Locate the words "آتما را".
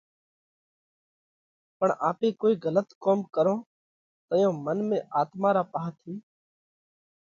5.21-5.63